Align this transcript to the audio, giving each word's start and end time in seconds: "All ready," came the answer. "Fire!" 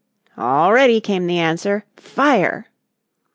"All 0.35 0.73
ready," 0.73 0.99
came 0.99 1.27
the 1.27 1.37
answer. 1.37 1.85
"Fire!" 1.95 2.69